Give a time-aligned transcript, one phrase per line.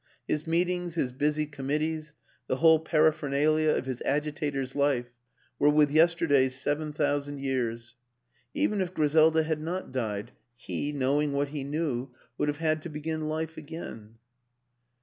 [0.27, 2.13] His meet ings, his busy committees,
[2.47, 5.11] the whole paraphernalia of his agitator's life,
[5.59, 7.93] were with yesterday's seven thousand years.
[8.55, 12.09] Even if Griselda had not died he, knowing what he knew,
[12.39, 14.17] would have had to begin life again.